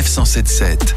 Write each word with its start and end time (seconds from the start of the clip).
Sanef 0.00 0.06
177. 0.06 0.94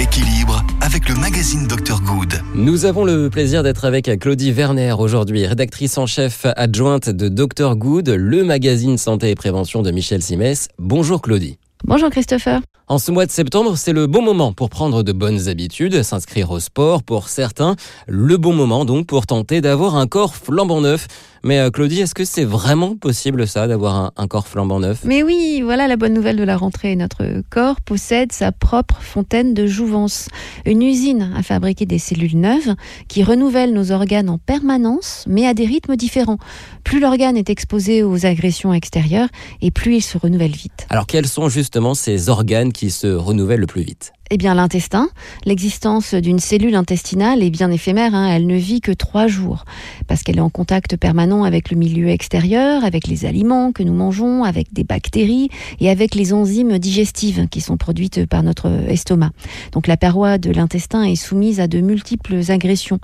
Équilibre 0.00 0.64
avec 0.80 1.08
le 1.08 1.14
magazine 1.14 1.68
Dr 1.68 2.00
Good. 2.00 2.40
Nous 2.54 2.84
avons 2.84 3.04
le 3.04 3.30
plaisir 3.30 3.62
d'être 3.62 3.84
avec 3.84 4.18
Claudie 4.18 4.50
Werner 4.50 4.94
aujourd'hui, 4.98 5.46
rédactrice 5.46 5.98
en 5.98 6.06
chef 6.06 6.46
adjointe 6.56 7.10
de 7.10 7.28
Dr 7.28 7.76
Good, 7.76 8.08
le 8.08 8.42
magazine 8.42 8.98
santé 8.98 9.30
et 9.30 9.34
prévention 9.34 9.82
de 9.82 9.90
Michel 9.90 10.22
Simès. 10.22 10.68
Bonjour 10.78 11.22
Claudie. 11.22 11.58
Bonjour 11.84 12.10
Christopher. 12.10 12.60
En 12.88 12.98
ce 12.98 13.12
mois 13.12 13.24
de 13.24 13.30
septembre, 13.30 13.76
c'est 13.76 13.92
le 13.92 14.08
bon 14.08 14.20
moment 14.20 14.52
pour 14.52 14.68
prendre 14.68 15.04
de 15.04 15.12
bonnes 15.12 15.48
habitudes, 15.48 16.02
s'inscrire 16.02 16.50
au 16.50 16.58
sport 16.58 17.04
pour 17.04 17.28
certains, 17.28 17.76
le 18.08 18.36
bon 18.36 18.52
moment 18.52 18.84
donc 18.84 19.06
pour 19.06 19.26
tenter 19.26 19.60
d'avoir 19.60 19.94
un 19.94 20.08
corps 20.08 20.34
flambant 20.34 20.80
neuf. 20.80 21.06
Mais 21.42 21.58
euh, 21.58 21.70
Claudie, 21.70 22.00
est-ce 22.00 22.14
que 22.14 22.24
c'est 22.24 22.44
vraiment 22.44 22.96
possible 22.96 23.46
ça, 23.46 23.66
d'avoir 23.66 24.12
un, 24.16 24.26
corps 24.26 24.46
flambant 24.46 24.80
neuf? 24.80 25.00
Mais 25.04 25.22
oui, 25.22 25.62
voilà 25.64 25.88
la 25.88 25.96
bonne 25.96 26.12
nouvelle 26.12 26.36
de 26.36 26.44
la 26.44 26.56
rentrée. 26.56 26.94
Notre 26.96 27.42
corps 27.48 27.80
possède 27.80 28.32
sa 28.32 28.52
propre 28.52 28.96
fontaine 29.00 29.54
de 29.54 29.66
jouvence, 29.66 30.28
une 30.66 30.82
usine 30.82 31.32
à 31.34 31.42
fabriquer 31.42 31.86
des 31.86 31.98
cellules 31.98 32.38
neuves 32.38 32.74
qui 33.08 33.22
renouvellent 33.22 33.72
nos 33.72 33.90
organes 33.92 34.28
en 34.28 34.38
permanence, 34.38 35.24
mais 35.26 35.46
à 35.46 35.54
des 35.54 35.64
rythmes 35.64 35.96
différents. 35.96 36.38
Plus 36.84 37.00
l'organe 37.00 37.36
est 37.36 37.50
exposé 37.50 38.02
aux 38.02 38.26
agressions 38.26 38.74
extérieures 38.74 39.28
et 39.62 39.70
plus 39.70 39.96
il 39.96 40.02
se 40.02 40.18
renouvelle 40.18 40.52
vite. 40.52 40.86
Alors 40.90 41.06
quels 41.06 41.26
sont 41.26 41.48
justement 41.48 41.94
ces 41.94 42.28
organes 42.28 42.72
qui 42.72 42.90
se 42.90 43.06
renouvellent 43.06 43.60
le 43.60 43.66
plus 43.66 43.82
vite? 43.82 44.12
Eh 44.32 44.36
bien, 44.36 44.54
l'intestin, 44.54 45.08
l'existence 45.44 46.14
d'une 46.14 46.38
cellule 46.38 46.76
intestinale 46.76 47.42
est 47.42 47.50
bien 47.50 47.68
éphémère. 47.68 48.14
Hein. 48.14 48.28
Elle 48.28 48.46
ne 48.46 48.54
vit 48.54 48.80
que 48.80 48.92
trois 48.92 49.26
jours 49.26 49.64
parce 50.06 50.22
qu'elle 50.22 50.36
est 50.36 50.42
en 50.42 50.50
contact 50.50 50.96
permanent 50.96 51.42
avec 51.42 51.68
le 51.68 51.76
milieu 51.76 52.08
extérieur, 52.08 52.84
avec 52.84 53.08
les 53.08 53.24
aliments 53.24 53.72
que 53.72 53.82
nous 53.82 53.92
mangeons, 53.92 54.44
avec 54.44 54.72
des 54.72 54.84
bactéries 54.84 55.48
et 55.80 55.90
avec 55.90 56.14
les 56.14 56.32
enzymes 56.32 56.78
digestives 56.78 57.48
qui 57.48 57.60
sont 57.60 57.76
produites 57.76 58.24
par 58.26 58.44
notre 58.44 58.68
estomac. 58.88 59.30
Donc, 59.72 59.88
la 59.88 59.96
paroi 59.96 60.38
de 60.38 60.52
l'intestin 60.52 61.02
est 61.02 61.16
soumise 61.16 61.58
à 61.58 61.66
de 61.66 61.80
multiples 61.80 62.52
agressions. 62.52 63.00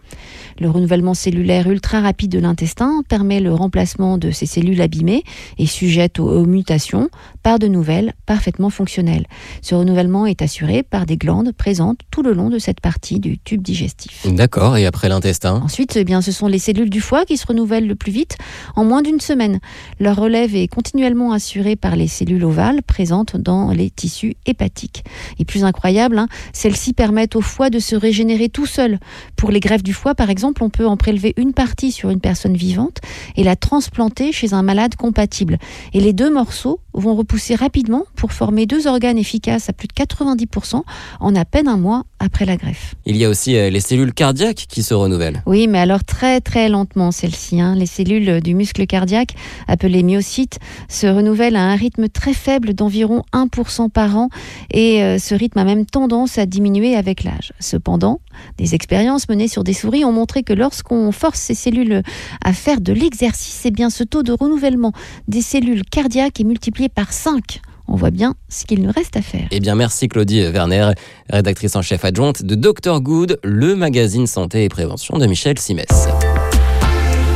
Le 0.61 0.71
renouvellement 0.71 1.15
cellulaire 1.15 1.69
ultra 1.69 2.03
rapide 2.03 2.31
de 2.31 2.39
l'intestin 2.39 3.03
permet 3.09 3.41
le 3.41 3.53
remplacement 3.53 4.17
de 4.17 4.31
ces 4.31 4.47
cellules 4.47 4.81
abîmées 4.81 5.25
et 5.59 5.67
sujettes 5.67 6.21
aux 6.21 6.47
mutations 6.47 7.11
par 7.43 7.59
de 7.59 7.67
nouvelles 7.67 8.15
parfaitement 8.27 8.71
fonctionnelles. 8.71 9.27
Ce 9.61 9.75
renouvellement 9.75 10.27
est 10.27 10.41
assuré 10.41 10.85
par 10.85 11.05
des 11.05 11.16
glandes 11.17 11.53
présentes 11.53 12.01
tout 12.11 12.23
le 12.23 12.33
long 12.33 12.51
de 12.51 12.59
cette 12.59 12.81
partie 12.81 13.21
du 13.21 13.39
tube 13.39 13.63
digestif. 13.63 14.27
D'accord, 14.27 14.77
et 14.77 14.87
après 14.87 15.09
l'intestin? 15.09 15.61
Ensuite, 15.65 15.97
eh 15.97 16.05
bien, 16.05 16.21
ce 16.23 16.33
sont 16.33 16.47
les 16.47 16.59
cellules 16.59 16.91
du 16.91 17.01
foie 17.01 17.25
qui 17.25 17.37
se 17.37 17.47
renouvellent 17.47 17.87
le 17.87 17.95
plus 17.95 18.13
vite 18.13 18.37
en 18.75 18.85
moins 18.85 19.03
d'une 19.03 19.21
semaine. 19.21 19.61
Leur 20.01 20.17
relève 20.17 20.55
est 20.55 20.69
continuellement 20.69 21.33
assurée 21.33 21.77
par 21.77 21.97
les 21.97 22.09
cellules 22.09 22.45
ovales 22.45 22.83
présentes 22.83 23.37
dans 23.37 23.71
les 23.71 23.91
tissus 23.91 24.37
hépatiques. 24.47 25.05
Et 25.39 25.45
plus 25.45 25.65
incroyable, 25.65 26.19
hein, 26.19 26.29
celles-ci 26.53 26.93
permettent 26.93 27.37
au 27.37 27.41
foie 27.41 27.71
de 27.71 27.79
se 27.79 27.97
régénérer 27.97 28.49
tout 28.49 28.67
seul. 28.67 28.99
Pour 29.37 29.51
les 29.51 29.61
greffes 29.61 29.83
du 29.83 29.93
foie, 29.93 30.15
par 30.15 30.31
exemple, 30.31 30.63
on 30.63 30.71
peut 30.71 30.87
en 30.87 30.97
prélever 30.97 31.35
une 31.37 31.53
partie 31.53 31.93
sur 31.93 32.11
une 32.11 32.21
personne 32.21 32.57
vivante 32.57 32.99
et 33.37 33.45
la 33.45 33.57
transplanter 33.57 34.33
chez 34.33 34.53
un 34.53 34.63
malade 34.63 34.97
compatible. 34.97 35.59
Et 35.93 36.01
les 36.01 36.13
deux 36.13 36.33
morceaux 36.33 36.81
vont 37.01 37.15
repousser 37.15 37.55
rapidement 37.55 38.05
pour 38.17 38.33
former 38.33 38.67
deux 38.67 38.87
organes 38.87 39.19
efficaces 39.19 39.69
à 39.69 39.73
plus 39.73 39.89
de 39.89 39.93
90% 39.93 40.83
en 41.21 41.35
à 41.37 41.45
peine 41.45 41.69
un 41.69 41.77
mois 41.77 42.05
après 42.27 42.45
la 42.45 42.57
greffe. 42.57 42.95
Il 43.07 43.17
y 43.17 43.25
a 43.25 43.31
aussi 43.31 43.57
euh, 43.57 43.71
les 43.71 43.81
cellules 43.81 44.13
cardiaques 44.13 44.67
qui 44.69 44.83
se 44.83 44.93
renouvellent. 44.93 45.43
Oui, 45.47 45.69
mais 45.69 45.79
alors 45.79 46.05
très 46.05 46.41
très 46.41 46.69
lentement 46.69 47.13
celles-ci. 47.13 47.61
Hein. 47.61 47.75
Les 47.77 47.87
cellules 47.87 48.41
du 48.41 48.55
muscle 48.55 48.87
cardiaque, 48.87 49.35
appelées 49.69 50.03
myocytes, 50.03 50.59
se 50.89 51.07
renouvellent 51.07 51.57
à 51.57 51.63
un 51.63 51.77
rythme 51.77 52.09
très 52.09 52.35
faible 52.35 52.75
d'environ 52.75 53.23
1% 53.33 53.91
par 53.91 54.17
an 54.17 54.29
et 54.73 55.03
euh, 55.03 55.19
ce 55.19 55.35
rythme 55.35 55.59
a 55.59 55.65
même 55.65 55.87
tendance 55.87 56.37
à 56.37 56.47
diminuer 56.47 56.97
avec 56.97 57.23
l'âge. 57.23 57.53
Cependant, 57.61 58.21
des 58.59 58.75
expériences 58.75 59.29
menées 59.29 59.49
sur 59.49 59.65
des 59.65 59.73
souris 59.73 60.05
ont 60.05 60.13
montré 60.13 60.43
que 60.43 60.53
lorsqu'on 60.53 61.13
force 61.13 61.41
ces 61.41 61.55
cellules 61.55 62.03
à 62.45 62.53
faire 62.53 62.81
de 62.81 62.93
l'exercice, 62.93 63.63
eh 63.65 63.71
bien 63.71 63.89
ce 63.89 64.03
taux 64.05 64.25
de 64.25 64.33
renouvellement 64.33 64.93
des 65.29 65.43
cellules 65.43 65.85
cardiaques 65.85 66.41
est 66.41 66.45
multiplié 66.45 66.89
par 66.89 67.13
5 67.13 67.61
on 67.97 67.99
voit 67.99 68.11
bien 68.11 68.35
ce 68.51 68.67
qu'il 68.67 68.83
nous 68.83 68.93
reste 68.93 69.17
à 69.17 69.23
faire. 69.23 69.49
Eh 69.51 69.59
bien, 69.59 69.75
merci 69.75 70.07
Claudie 70.07 70.43
Werner, 70.43 70.91
rédactrice 71.31 71.77
en 71.77 71.83
chef 71.83 72.05
adjointe 72.05 72.43
de 72.43 72.55
Dr 72.55 73.01
Good, 73.01 73.39
le 73.43 73.75
magazine 73.75 74.27
santé 74.27 74.65
et 74.65 74.69
prévention 74.69 75.17
de 75.17 75.25
Michel 75.25 75.59
Simès. 75.59 75.87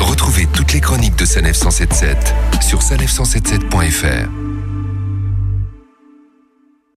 Retrouvez 0.00 0.46
toutes 0.52 0.74
les 0.74 0.80
chroniques 0.80 1.16
de 1.16 1.24
Sanef 1.24 1.56
177 1.56 2.34
sur 2.60 2.80
sanef177.fr. 2.80 4.49